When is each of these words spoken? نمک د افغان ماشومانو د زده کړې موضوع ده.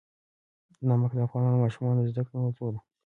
نمک 0.87 1.11
د 1.15 1.19
افغان 1.27 1.53
ماشومانو 1.63 2.01
د 2.05 2.09
زده 2.11 2.21
کړې 2.27 2.37
موضوع 2.43 2.69
ده. 2.73 2.79